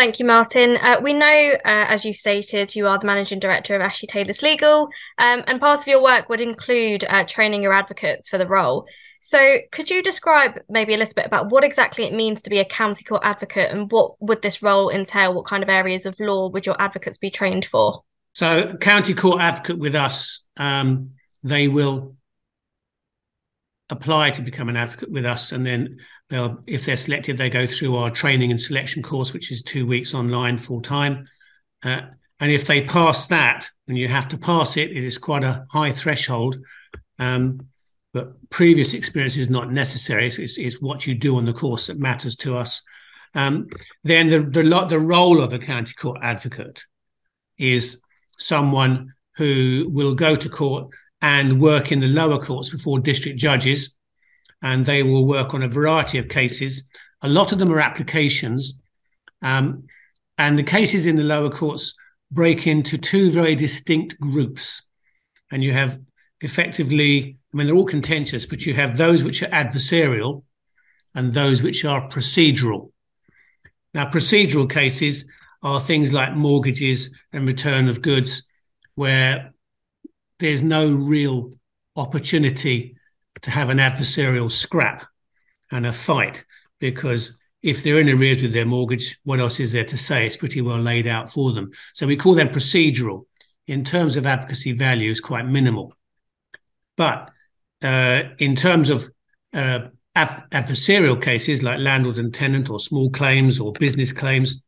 [0.00, 0.78] Thank you, Martyn.
[0.80, 4.42] Uh, we know, uh, as you stated, you are the managing director of Ashley Taylors
[4.42, 4.88] Legal,
[5.18, 8.86] um, and part of your work would include uh, training your advocates for the role.
[9.20, 12.60] So, could you describe maybe a little bit about what exactly it means to be
[12.60, 15.34] a county court advocate, and what would this role entail?
[15.34, 18.02] What kind of areas of law would your advocates be trained for?
[18.32, 21.10] So, county court advocate with us, um,
[21.42, 22.16] they will
[23.90, 25.98] apply to become an advocate with us, and then
[26.30, 29.86] they'll, if they're selected, they go through our training and selection course, which is two
[29.86, 31.26] weeks online full time.
[31.82, 32.02] Uh,
[32.38, 35.66] and if they pass that, and you have to pass it, it is quite a
[35.70, 36.56] high threshold.
[37.18, 37.66] Um,
[38.14, 40.26] but previous experience is not necessary.
[40.26, 42.82] It's, it's, what you do on the course that matters to us.
[43.34, 43.68] Um,
[44.02, 46.84] then the, the the role of a county court advocate
[47.58, 48.00] is
[48.38, 50.88] someone who will go to court
[51.22, 53.94] and work in the lower courts before district judges
[54.62, 56.84] and they will work on a variety of cases.
[57.22, 58.78] A lot of them are applications.
[59.42, 59.84] Um,
[60.38, 61.94] and the cases in the lower courts
[62.30, 64.82] break into two very distinct groups.
[65.50, 65.98] And you have
[66.40, 70.44] effectively, I mean, they're all contentious, but you have those which are adversarial
[71.14, 72.92] and those which are procedural.
[73.92, 75.28] Now, procedural cases
[75.62, 78.48] are things like mortgages and return of goods,
[78.94, 79.52] where
[80.38, 81.50] there's no real
[81.96, 82.96] opportunity
[83.42, 85.06] to have an adversarial scrap
[85.70, 86.44] and a fight
[86.78, 90.26] because if they're in arrears with their mortgage, what else is there to say?
[90.26, 91.70] It's pretty well laid out for them.
[91.94, 93.26] So we call them procedural.
[93.66, 95.92] In terms of advocacy value, is quite minimal.
[96.96, 97.30] But
[97.82, 99.08] uh, in terms of
[99.54, 99.80] uh,
[100.16, 104.60] adversarial cases like landlord and tenant or small claims or business claims,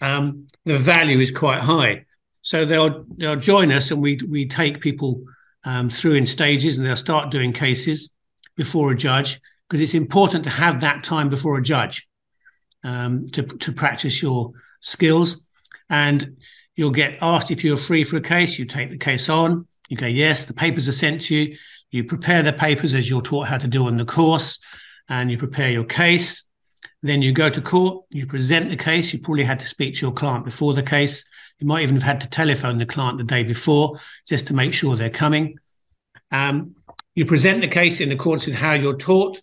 [0.00, 2.06] um, the value is quite high.
[2.40, 5.22] So they'll they'll join us, and we we take people
[5.64, 8.12] um, through in stages and they'll start doing cases
[8.56, 12.06] before a judge because it's important to have that time before a judge
[12.84, 15.48] um, to, to practice your skills.
[15.88, 16.36] And
[16.76, 18.58] you'll get asked if you're free for a case.
[18.58, 19.66] You take the case on.
[19.88, 21.56] You go, yes, the papers are sent to you.
[21.90, 24.58] You prepare the papers as you're taught how to do on the course
[25.08, 26.48] and you prepare your case.
[27.02, 29.12] Then you go to court, you present the case.
[29.12, 31.24] You probably had to speak to your client before the case.
[31.62, 34.74] You might even have had to telephone the client the day before just to make
[34.74, 35.58] sure they're coming.
[36.32, 36.74] Um,
[37.14, 39.40] you present the case in accordance with how you're taught.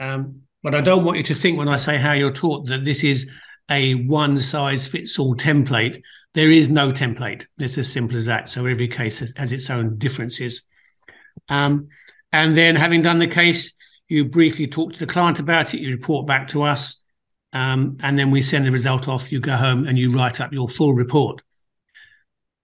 [0.00, 2.84] Um, but I don't want you to think when I say how you're taught that
[2.84, 3.30] this is
[3.70, 6.02] a one size fits all template.
[6.34, 7.46] There is no template.
[7.56, 8.50] It's as simple as that.
[8.50, 10.62] So every case has, has its own differences.
[11.48, 11.86] Um,
[12.32, 13.76] and then having done the case,
[14.08, 17.03] you briefly talk to the client about it, you report back to us,
[17.54, 19.30] um, and then we send the result off.
[19.30, 21.40] You go home and you write up your full report.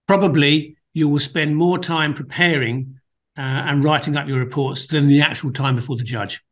[0.05, 2.99] Probably you will spend more time preparing
[3.37, 6.43] uh, and writing up your reports than the actual time before the judge.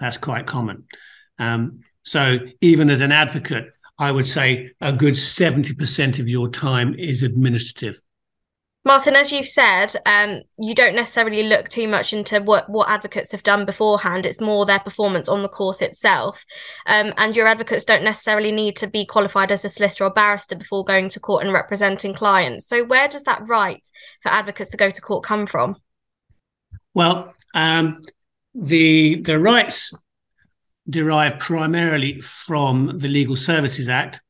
[0.00, 0.84] That's quite common.
[1.38, 3.66] Um, so even as an advocate,
[3.98, 8.00] I would say a good 70% of your time is administrative.
[8.82, 13.30] Martyn, as you've said, um, you don't necessarily look too much into what, what advocates
[13.32, 14.24] have done beforehand.
[14.24, 16.42] It's more their performance on the course itself.
[16.86, 20.56] Um, and your advocates don't necessarily need to be qualified as a solicitor or barrister
[20.56, 22.66] before going to court and representing clients.
[22.66, 23.86] So, where does that right
[24.22, 25.76] for advocates to go to court come from?
[26.94, 28.00] Well, um,
[28.54, 29.94] the the rights
[30.88, 34.22] derive primarily from the Legal Services Act,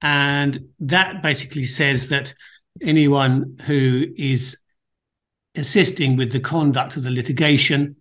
[0.00, 2.32] and that basically says that
[2.82, 4.58] anyone who is
[5.54, 7.96] assisting with the conduct of the litigation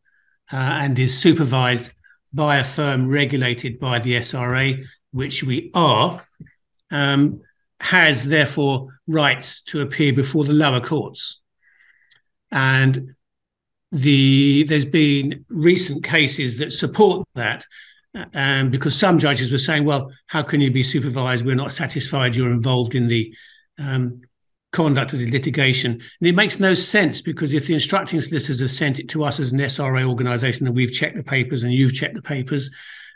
[0.51, 1.91] uh, and is supervised
[2.33, 6.25] by a firm regulated by the SRA, which we are,
[6.91, 7.41] um,
[7.79, 11.41] has therefore rights to appear before the lower courts.
[12.51, 13.15] And
[13.91, 17.65] the there's been recent cases that support that.
[18.33, 21.45] Um, because some judges were saying, well, how can you be supervised?
[21.45, 23.31] We're not satisfied you're involved in the
[23.77, 24.21] um,
[24.71, 25.93] conduct of the litigation.
[25.93, 29.39] And it makes no sense because if the instructing solicitors have sent it to us
[29.39, 32.69] as an SRA organisation and we've checked the papers and you've checked the papers,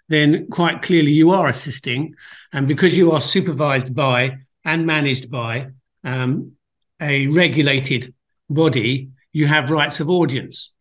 [0.07, 2.15] then quite clearly you are assisting.
[2.53, 5.67] And because you are supervised by and managed by
[6.03, 6.53] um,
[6.99, 8.13] a regulated
[8.49, 10.73] body, you have rights of audience.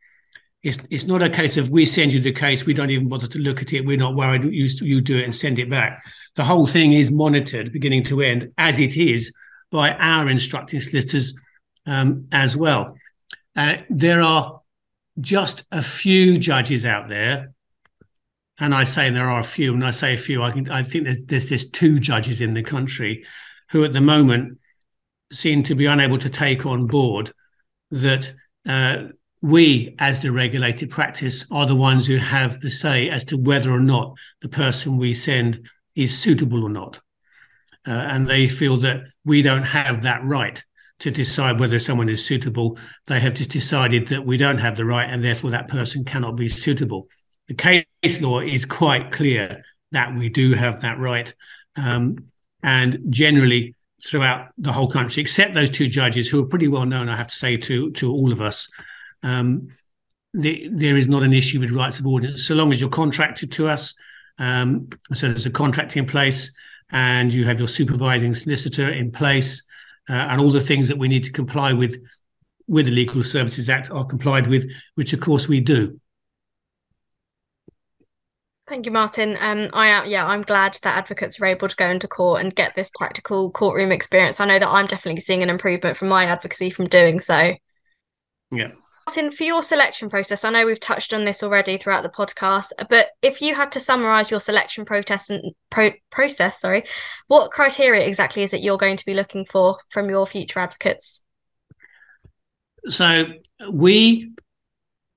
[0.62, 3.26] It's, it's not a case of we send you the case, we don't even bother
[3.28, 6.04] to look at it, we're not worried, you, you do it and send it back.
[6.36, 9.32] The whole thing is monitored beginning to end as it is
[9.70, 11.34] by our instructing solicitors
[11.86, 12.96] um, as well.
[13.56, 14.60] Uh, there are
[15.20, 17.52] just a few judges out there,
[18.58, 20.82] and I say there are a few, and I say a few, I, can, I
[20.82, 23.24] think there's, there's just two judges in the country
[23.70, 24.58] who at the moment
[25.32, 27.32] seem to be unable to take on board
[27.90, 28.32] that
[28.68, 29.04] uh,
[29.42, 33.70] we, as the regulated practice, are the ones who have the say as to whether
[33.70, 37.00] or not the person we send is suitable or not.
[37.86, 40.62] Uh, and they feel that we don't have that right
[41.00, 42.78] to decide whether someone is suitable.
[43.06, 46.36] They have just decided that we don't have the right, and therefore that person cannot
[46.36, 47.08] be suitable.
[47.48, 49.62] The case law is quite clear
[49.92, 51.34] that we do have that right,
[51.76, 52.16] um,
[52.62, 53.74] and generally
[54.06, 57.28] throughout the whole country, except those two judges who are pretty well known, I have
[57.28, 58.68] to say to to all of us.
[59.22, 59.68] Um,
[60.32, 63.50] the, there is not an issue with rights of audience so long as you're contracted
[63.52, 63.94] to us.
[64.38, 66.52] Um, so there's a contract in place,
[66.92, 69.64] and you have your supervising solicitor in place
[70.08, 72.00] uh, and all the things that we need to comply with
[72.66, 76.00] with the Legal Services Act are complied with, which of course we do.
[78.68, 79.36] Thank you, Martyn.
[79.40, 82.54] Um, I am yeah, I'm glad that advocates are able to go into court and
[82.54, 84.38] get this practical courtroom experience.
[84.38, 87.54] I know that I'm definitely seeing an improvement from my advocacy from doing so.
[88.52, 88.70] Yeah.
[89.10, 92.70] Martyn, for your selection process, I know we've touched on this already throughout the podcast,
[92.88, 96.84] but if you had to summarize your selection protest and pro- process, sorry,
[97.26, 101.22] what criteria exactly is it you're going to be looking for from your future advocates?
[102.86, 103.24] So
[103.68, 104.30] we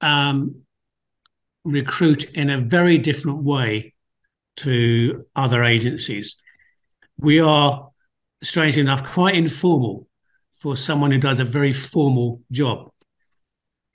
[0.02, 0.64] um,
[1.64, 3.94] recruit in a very different way
[4.58, 6.38] to other agencies.
[7.20, 7.92] We are,
[8.42, 10.08] strangely enough, quite informal
[10.52, 12.90] for someone who does a very formal job.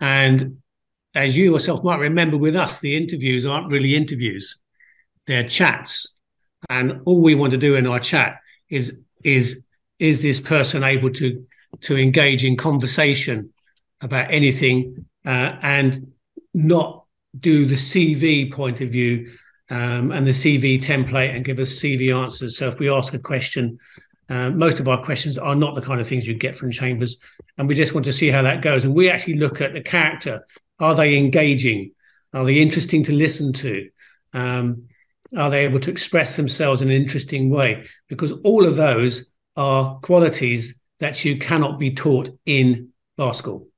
[0.00, 0.58] And
[1.14, 4.58] as you yourself might remember with us, the interviews aren't really interviews,
[5.26, 6.14] they're chats.
[6.68, 9.64] And all we want to do in our chat is is
[9.98, 11.46] is this person able to
[11.80, 13.52] to engage in conversation
[14.00, 16.12] about anything uh, and
[16.54, 17.04] not
[17.38, 19.30] do the CV point of view
[19.70, 22.56] um, and the CV template and give us CV answers.
[22.56, 23.78] So if we ask a question,
[24.28, 27.16] uh, most of our questions are not the kind of things you get from chambers,
[27.56, 28.84] and we just want to see how that goes.
[28.84, 30.46] And we actually look at the character:
[30.78, 31.92] are they engaging?
[32.34, 33.88] Are they interesting to listen to?
[34.34, 34.88] Um,
[35.36, 37.84] are they able to express themselves in an interesting way?
[38.08, 43.68] Because all of those are qualities that you cannot be taught in bar school.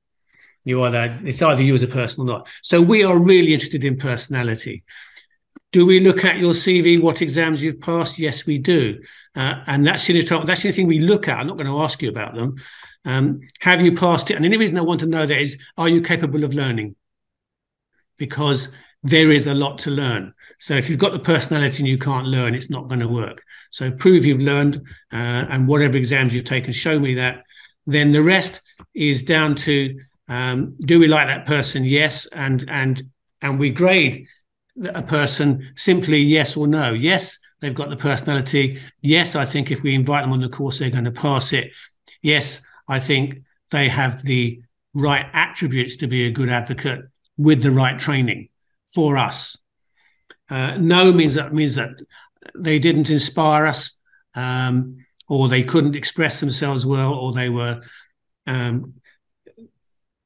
[0.64, 2.48] You either it's either you as a person or not.
[2.62, 4.84] So we are really interested in personality.
[5.72, 8.18] Do we look at your CV, what exams you've passed?
[8.18, 9.00] Yes, we do.
[9.36, 11.38] Uh, and that's the, only, that's the only thing we look at.
[11.38, 12.56] I'm not going to ask you about them.
[13.04, 14.34] Um, have you passed it?
[14.34, 16.96] And the only reason I want to know that is, are you capable of learning?
[18.16, 18.72] Because
[19.02, 20.34] there is a lot to learn.
[20.58, 23.42] So if you've got the personality and you can't learn, it's not going to work.
[23.70, 24.76] So prove you've learned
[25.12, 25.16] uh,
[25.48, 27.44] and whatever exams you've taken, show me that.
[27.86, 28.60] Then the rest
[28.94, 31.84] is down to um, do we like that person?
[31.84, 33.02] Yes, and and
[33.42, 34.26] and we grade
[34.84, 36.92] a person simply yes or no.
[36.92, 38.80] Yes, they've got the personality.
[39.00, 41.70] Yes, I think if we invite them on the course, they're going to pass it.
[42.22, 44.62] Yes, I think they have the
[44.94, 47.02] right attributes to be a good advocate
[47.36, 48.48] with the right training
[48.86, 49.56] for us.
[50.48, 51.90] Uh, no means that means that
[52.56, 53.96] they didn't inspire us,
[54.34, 54.96] um,
[55.28, 57.80] or they couldn't express themselves well, or they were
[58.46, 58.94] um,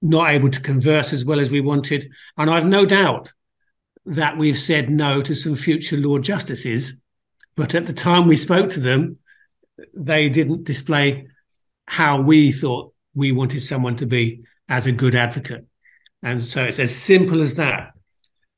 [0.00, 2.10] not able to converse as well as we wanted.
[2.36, 3.32] And I've no doubt
[4.06, 7.00] that we've said no to some future Lord Justices,
[7.56, 9.18] but at the time we spoke to them,
[9.94, 11.28] they didn't display
[11.86, 15.66] how we thought we wanted someone to be as a good advocate.
[16.22, 17.92] And so it's as simple as that.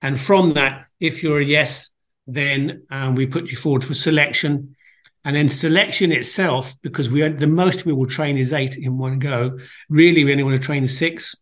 [0.02, 1.90] And from that, if you're a yes,
[2.26, 4.76] then um, we put you forward for selection.
[5.24, 9.18] And then selection itself, because we the most we will train is eight in one
[9.18, 9.58] go.
[9.88, 11.34] Really, we only want to train six,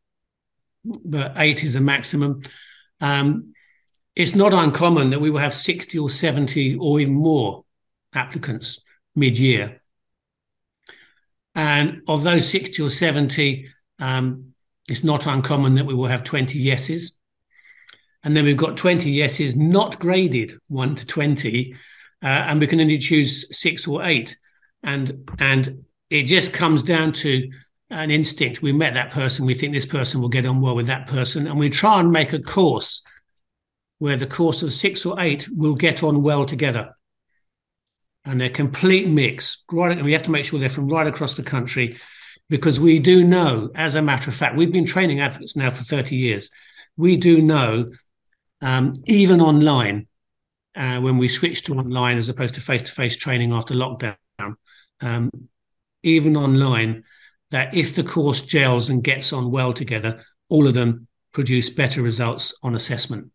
[0.85, 2.41] but eight is a maximum.
[3.01, 3.54] Um,
[4.17, 7.65] it's not uncommon that we will have 60 or 70 or even more
[8.13, 8.81] applicants
[9.17, 9.81] mid year.
[11.55, 13.69] And of those 60 or 70,
[13.99, 14.55] um,
[14.89, 17.17] it's not uncommon that we will have 20 yeses.
[18.23, 21.75] And then we've got 20 yeses not graded 1 to 20,
[22.23, 24.37] uh, and we can only choose six or eight.
[24.83, 27.51] And, and it just comes down to
[27.91, 28.63] an instinct.
[28.63, 31.47] We met that person, we think this person will get on well with that person,
[31.47, 33.05] and we try and make a course
[33.99, 36.95] where the course of six or eight will get on well together.
[38.25, 39.65] And they're complete mix.
[39.71, 41.99] Right, and we have to make sure they're from right across the country
[42.49, 45.83] because we do know, as a matter of fact, we've been training advocates now for
[45.83, 46.51] 30 years.
[46.97, 47.87] We do know,
[48.61, 50.07] um, even online,
[50.77, 54.17] uh, when we switched to online as opposed to face to face training after lockdown,
[55.01, 55.31] um,
[56.03, 57.05] even online,
[57.51, 62.03] that if the course gels and gets on well together, all of them produce better
[62.03, 63.31] results on assessment.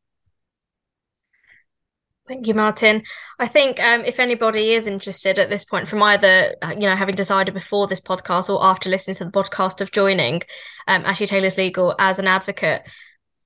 [2.29, 3.01] Thank you, Martyn.
[3.39, 6.95] I think um, if anybody is interested at this point, from either uh, you know
[6.95, 10.43] having decided before this podcast or after listening to the podcast of joining
[10.88, 12.83] um, Ashley Taylors Legal as an advocate,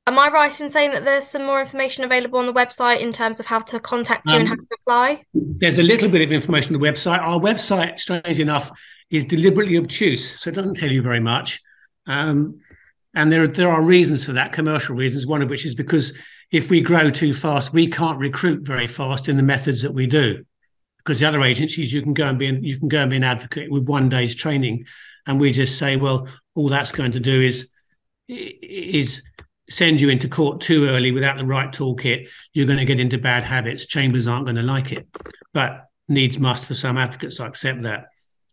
[0.06, 3.14] Am I right in saying that there's some more information available on the website in
[3.14, 5.24] terms of how to contact you um, and how to apply?
[5.34, 7.20] There's a little bit of information on the website.
[7.20, 8.70] Our website, strangely enough,
[9.10, 11.62] is deliberately obtuse, so it doesn't tell you very much.
[12.06, 12.60] Um,
[13.14, 16.14] and there, there are reasons for that, commercial reasons, one of which is because
[16.52, 20.08] if we grow too fast, we can't recruit very fast in the methods that we
[20.08, 20.46] do.
[20.98, 23.18] Because the other agencies, you can go and be an, you can go and be
[23.18, 24.86] an advocate with one day's training,
[25.28, 27.70] and we just say, well, all that's going to do is
[28.28, 29.22] is
[29.70, 32.28] send you into court too early without the right toolkit.
[32.54, 33.86] You're going to get into bad habits.
[33.86, 35.08] Chambers aren't going to like it,
[35.54, 37.40] but needs must for some advocates.
[37.40, 38.06] I accept that.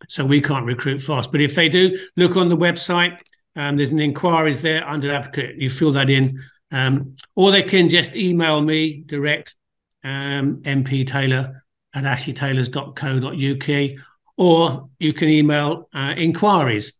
[0.07, 1.31] So we can't recruit fast.
[1.31, 3.17] But if they do, look on the website.
[3.55, 5.57] Um, there's an inquiries there under advocate.
[5.57, 6.39] You fill that in,
[6.71, 9.55] um, or they can just email me direct,
[10.03, 13.99] um, MP Taylor at ashleytaylors.co.uk,
[14.37, 16.93] or you can email uh, inquiries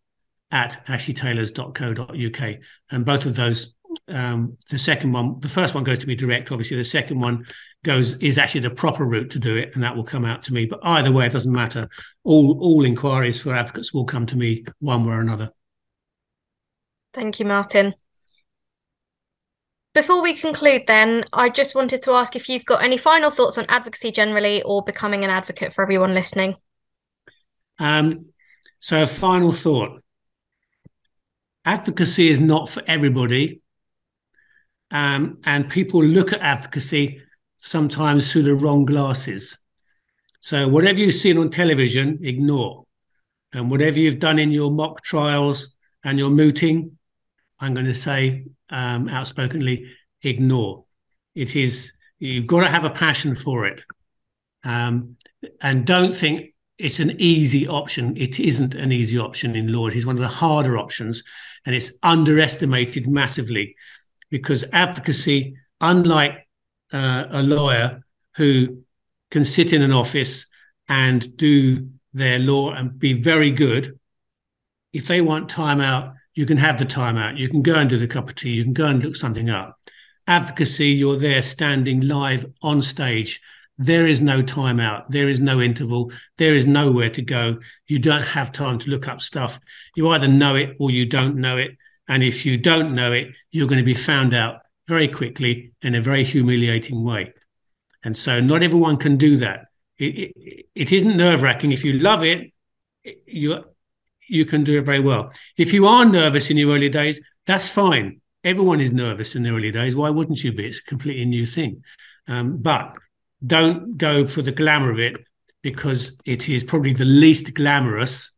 [0.51, 2.55] at ashleytaylors.co.uk.
[2.91, 3.73] And both of those,
[4.09, 6.77] um, the second one, the first one goes to me direct, obviously.
[6.77, 7.45] The second one
[7.83, 10.53] goes is actually the proper route to do it, and that will come out to
[10.53, 10.65] me.
[10.65, 11.89] But either way, it doesn't matter.
[12.23, 15.51] All all inquiries for advocates will come to me one way or another.
[17.13, 17.93] Thank you, Martyn.
[19.93, 23.57] Before we conclude, then, I just wanted to ask if you've got any final thoughts
[23.57, 26.55] on advocacy generally or becoming an advocate for everyone listening.
[27.77, 28.27] Um,
[28.79, 30.01] so, a final thought
[31.65, 33.61] advocacy is not for everybody.
[34.91, 37.21] Um, and people look at advocacy
[37.59, 39.57] sometimes through the wrong glasses.
[40.39, 42.85] So, whatever you've seen on television, ignore.
[43.51, 46.97] And whatever you've done in your mock trials and your mooting,
[47.61, 49.85] I'm going to say um, outspokenly,
[50.23, 50.85] ignore.
[51.35, 53.83] It is, you've got to have a passion for it.
[54.63, 55.15] Um,
[55.61, 58.17] and don't think it's an easy option.
[58.17, 59.87] It isn't an easy option in law.
[59.87, 61.23] It is one of the harder options
[61.65, 63.75] and it's underestimated massively
[64.31, 66.47] because advocacy, unlike
[66.91, 68.03] uh, a lawyer
[68.37, 68.83] who
[69.29, 70.47] can sit in an office
[70.89, 73.99] and do their law and be very good,
[74.91, 77.37] if they want time out, you can have the time out.
[77.37, 78.51] You can go and do the cup of tea.
[78.51, 79.77] You can go and look something up.
[80.27, 83.41] Advocacy, you're there standing live on stage.
[83.77, 85.09] There is no time out.
[85.09, 86.11] There is no interval.
[86.37, 87.59] There is nowhere to go.
[87.87, 89.59] You don't have time to look up stuff.
[89.95, 91.77] You either know it or you don't know it.
[92.07, 95.95] And if you don't know it, you're going to be found out very quickly in
[95.95, 97.33] a very humiliating way.
[98.03, 99.65] And so not everyone can do that.
[99.97, 101.71] It, it, it isn't nerve wracking.
[101.71, 102.51] If you love it,
[103.25, 103.63] you,
[104.31, 105.33] you can do it very well.
[105.57, 108.21] If you are nervous in your early days, that's fine.
[108.43, 109.95] Everyone is nervous in the early days.
[109.95, 110.67] Why wouldn't you be?
[110.67, 111.83] It's a completely new thing.
[112.27, 112.95] Um, but
[113.45, 115.15] don't go for the glamour of it
[115.61, 118.33] because it is probably the least glamorous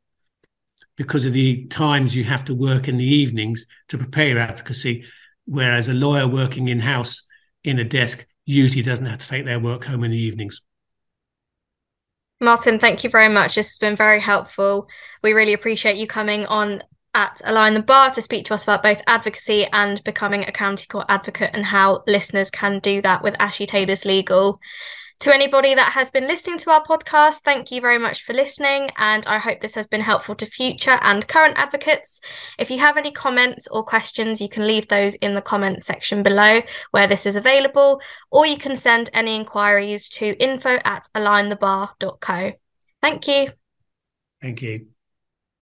[0.97, 5.05] because of the times you have to work in the evenings to prepare your advocacy,
[5.45, 7.23] whereas a lawyer working in house
[7.63, 10.61] in a desk usually doesn't have to take their work home in the evenings.
[12.43, 13.55] Martyn, thank you very much.
[13.55, 14.87] This has been very helpful.
[15.21, 16.83] We really appreciate you coming on
[17.13, 20.87] at Align the Bar to speak to us about both advocacy and becoming a county
[20.87, 24.59] court advocate and how listeners can do that with Ashley Taylors Legal.
[25.23, 28.89] To anybody that has been listening to our podcast, thank you very much for listening,
[28.97, 32.19] and I hope this has been helpful to future and current advocates.
[32.59, 36.23] If you have any comments or questions, you can leave those in the comments section
[36.23, 36.61] below
[36.91, 38.01] where this is available,
[38.31, 42.51] or you can send any inquiries to info at alignthebar.co.
[43.01, 43.51] Thank you.
[44.41, 44.87] Thank you.